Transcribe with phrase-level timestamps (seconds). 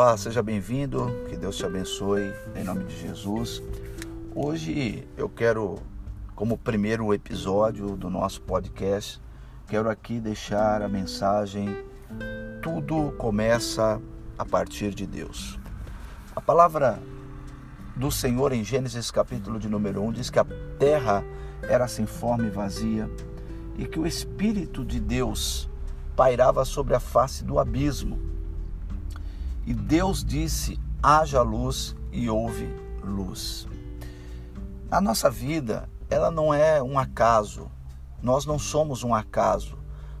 [0.00, 3.60] Olá, seja bem-vindo, que Deus te abençoe, em nome de Jesus.
[4.32, 5.80] Hoje eu quero,
[6.36, 9.20] como primeiro episódio do nosso podcast,
[9.66, 11.84] quero aqui deixar a mensagem:
[12.62, 14.00] tudo começa
[14.38, 15.58] a partir de Deus.
[16.36, 17.02] A palavra
[17.96, 20.46] do Senhor em Gênesis capítulo de número 1 diz que a
[20.78, 21.24] terra
[21.62, 23.10] era sem forma e vazia
[23.76, 25.68] e que o Espírito de Deus
[26.14, 28.37] pairava sobre a face do abismo
[29.68, 33.68] e Deus disse: haja luz e houve luz.
[34.90, 37.70] A nossa vida, ela não é um acaso.
[38.22, 39.76] Nós não somos um acaso.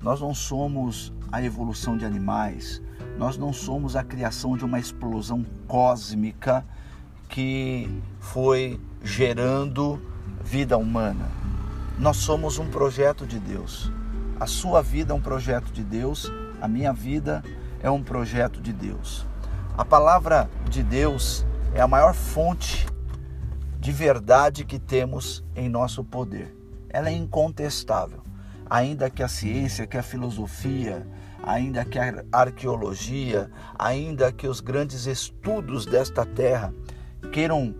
[0.00, 2.80] Nós não somos a evolução de animais.
[3.18, 6.64] Nós não somos a criação de uma explosão cósmica
[7.28, 7.90] que
[8.20, 10.00] foi gerando
[10.44, 11.28] vida humana.
[11.98, 13.90] Nós somos um projeto de Deus.
[14.38, 17.42] A sua vida é um projeto de Deus, a minha vida
[17.82, 19.31] é um projeto de Deus.
[19.74, 22.86] A palavra de Deus é a maior fonte
[23.80, 26.54] de verdade que temos em nosso poder.
[26.90, 28.20] Ela é incontestável.
[28.68, 31.06] Ainda que a ciência, que a filosofia,
[31.42, 36.72] ainda que a arqueologia, ainda que os grandes estudos desta terra
[37.32, 37.74] queiram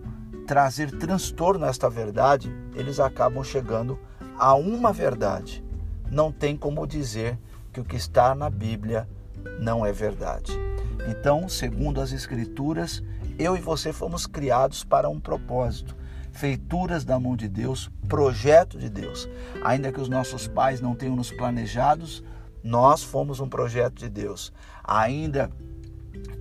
[0.47, 3.99] trazer transtorno a esta verdade, eles acabam chegando
[4.39, 5.63] a uma verdade.
[6.09, 7.37] Não tem como dizer
[7.71, 9.07] que o que está na Bíblia
[9.59, 10.72] não é verdade.
[11.07, 13.03] Então, segundo as Escrituras,
[13.37, 15.95] eu e você fomos criados para um propósito,
[16.31, 19.27] feituras da mão de Deus, projeto de Deus.
[19.63, 22.23] Ainda que os nossos pais não tenham nos planejados,
[22.63, 24.53] nós fomos um projeto de Deus.
[24.83, 25.51] Ainda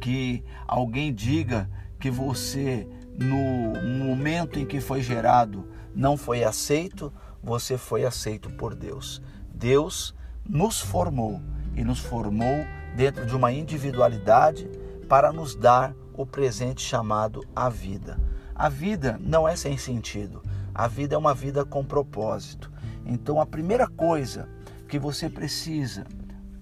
[0.00, 1.68] que alguém diga
[1.98, 2.86] que você,
[3.18, 9.20] no momento em que foi gerado, não foi aceito, você foi aceito por Deus.
[9.52, 10.14] Deus
[10.48, 11.40] nos formou
[11.76, 12.64] e nos formou
[12.94, 14.68] dentro de uma individualidade
[15.08, 18.18] para nos dar o presente chamado a vida.
[18.54, 20.42] A vida não é sem sentido,
[20.74, 22.70] a vida é uma vida com propósito.
[23.04, 24.48] Então, a primeira coisa
[24.88, 26.06] que você precisa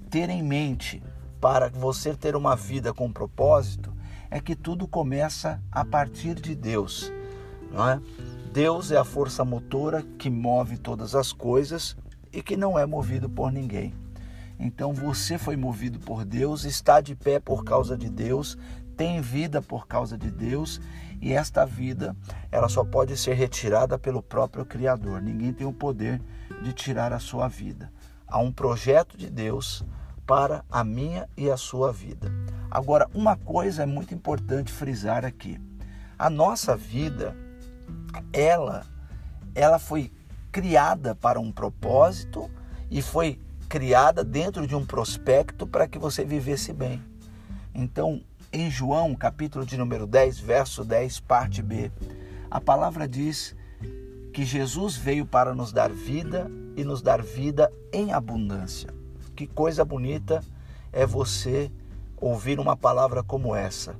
[0.08, 1.02] ter em mente
[1.40, 3.92] para você ter uma vida com propósito
[4.30, 7.12] é que tudo começa a partir de Deus.
[7.72, 8.00] Não é?
[8.52, 11.96] Deus é a força motora que move todas as coisas
[12.32, 13.94] e que não é movido por ninguém.
[14.60, 18.58] Então você foi movido por Deus, está de pé por causa de Deus,
[18.96, 20.80] tem vida por causa de Deus,
[21.20, 22.14] e esta vida,
[22.52, 25.22] ela só pode ser retirada pelo próprio Criador.
[25.22, 26.20] Ninguém tem o poder
[26.62, 27.90] de tirar a sua vida.
[28.28, 29.84] Há um projeto de Deus
[30.26, 32.30] para a minha e a sua vida.
[32.70, 35.58] Agora, uma coisa é muito importante frisar aqui.
[36.18, 37.34] A nossa vida,
[38.32, 38.86] ela
[39.54, 40.12] ela foi
[40.52, 42.50] criada para um propósito
[42.90, 43.40] e foi
[43.70, 47.00] criada dentro de um prospecto para que você vivesse bem.
[47.72, 48.20] Então,
[48.52, 51.92] em João, capítulo de número 10, verso 10, parte B,
[52.50, 53.54] a palavra diz
[54.34, 58.92] que Jesus veio para nos dar vida e nos dar vida em abundância.
[59.36, 60.42] Que coisa bonita
[60.92, 61.70] é você
[62.20, 63.94] ouvir uma palavra como essa.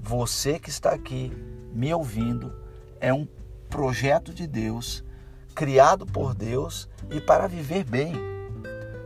[0.00, 1.32] Você que está aqui
[1.74, 2.52] me ouvindo
[3.00, 3.26] é um
[3.68, 5.02] projeto de Deus,
[5.56, 8.37] criado por Deus e para viver bem.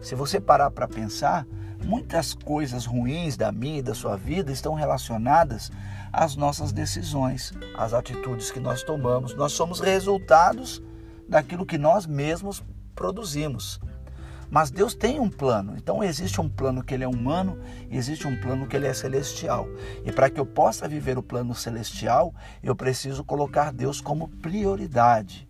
[0.02, 1.46] Se você parar para pensar,
[1.84, 5.70] muitas coisas ruins da minha e da sua vida estão relacionadas
[6.12, 9.32] às nossas decisões, às atitudes que nós tomamos.
[9.36, 10.82] Nós somos resultados
[11.28, 12.64] daquilo que nós mesmos
[12.96, 13.80] produzimos.
[14.50, 15.74] Mas Deus tem um plano.
[15.76, 17.58] Então existe um plano que ele é humano
[17.88, 19.68] e existe um plano que ele é celestial.
[20.04, 25.48] E para que eu possa viver o plano celestial, eu preciso colocar Deus como prioridade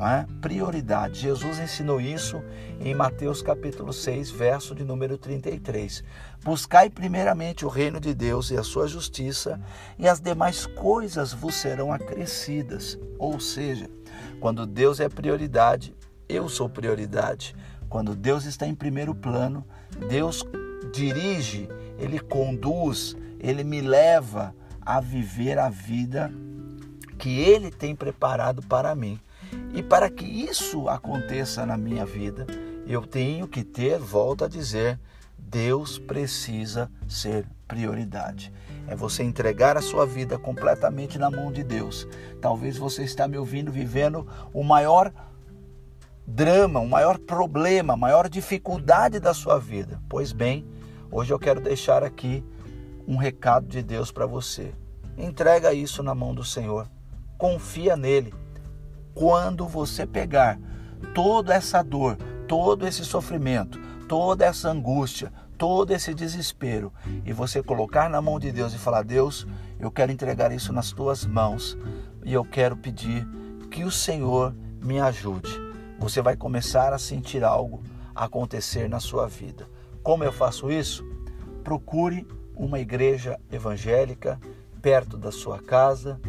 [0.00, 0.26] é?
[0.40, 1.20] prioridade.
[1.20, 2.42] Jesus ensinou isso
[2.80, 6.02] em Mateus capítulo 6, verso de número 33.
[6.42, 9.60] Buscai primeiramente o reino de Deus e a sua justiça,
[9.98, 12.98] e as demais coisas vos serão acrescidas.
[13.18, 13.88] Ou seja,
[14.40, 15.94] quando Deus é prioridade,
[16.28, 17.54] eu sou prioridade.
[17.88, 19.64] Quando Deus está em primeiro plano,
[20.08, 20.44] Deus
[20.92, 21.68] dirige,
[21.98, 26.32] ele conduz, ele me leva a viver a vida
[27.18, 29.20] que ele tem preparado para mim.
[29.72, 32.46] E para que isso aconteça na minha vida,
[32.86, 35.00] eu tenho que ter, volto a dizer,
[35.38, 38.52] Deus precisa ser prioridade.
[38.86, 42.06] É você entregar a sua vida completamente na mão de Deus.
[42.40, 45.10] Talvez você está me ouvindo vivendo o maior
[46.26, 50.02] drama, o maior problema, a maior dificuldade da sua vida.
[50.08, 50.66] Pois bem,
[51.10, 52.44] hoje eu quero deixar aqui
[53.06, 54.74] um recado de Deus para você.
[55.16, 56.90] Entrega isso na mão do Senhor.
[57.38, 58.34] Confia nele
[59.14, 60.58] quando você pegar
[61.14, 62.16] toda essa dor,
[62.46, 63.78] todo esse sofrimento,
[64.08, 66.92] toda essa angústia, todo esse desespero
[67.24, 69.46] e você colocar na mão de Deus e falar: Deus,
[69.78, 71.76] eu quero entregar isso nas tuas mãos
[72.24, 73.26] e eu quero pedir
[73.70, 75.50] que o Senhor me ajude.
[75.98, 77.82] Você vai começar a sentir algo
[78.14, 79.66] acontecer na sua vida.
[80.02, 81.04] Como eu faço isso?
[81.62, 82.26] Procure
[82.56, 84.40] uma igreja evangélica
[84.80, 86.20] perto da sua casa,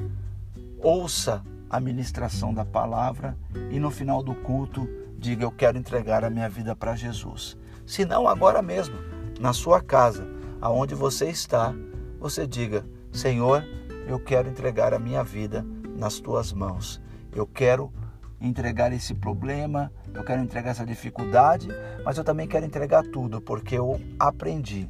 [0.79, 3.35] ouça a ministração da palavra
[3.71, 4.87] e no final do culto
[5.17, 7.57] diga: Eu quero entregar a minha vida para Jesus.
[7.83, 8.95] Se não, agora mesmo,
[9.39, 10.23] na sua casa,
[10.61, 11.73] aonde você está,
[12.19, 13.65] você diga: Senhor,
[14.07, 15.65] eu quero entregar a minha vida
[15.97, 17.01] nas tuas mãos.
[17.31, 17.91] Eu quero
[18.39, 21.69] entregar esse problema, eu quero entregar essa dificuldade,
[22.05, 24.87] mas eu também quero entregar tudo, porque eu aprendi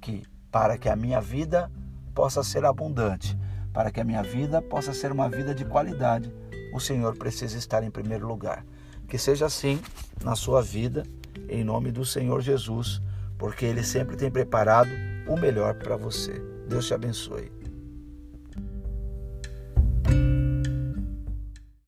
[0.00, 1.70] que para que a minha vida
[2.14, 3.36] possa ser abundante,
[3.74, 6.32] para que a minha vida possa ser uma vida de qualidade,
[6.72, 8.64] o Senhor precisa estar em primeiro lugar.
[9.08, 9.80] Que seja assim
[10.22, 11.02] na sua vida,
[11.48, 13.02] em nome do Senhor Jesus,
[13.36, 14.90] porque Ele sempre tem preparado
[15.28, 16.40] o melhor para você.
[16.68, 17.63] Deus te abençoe.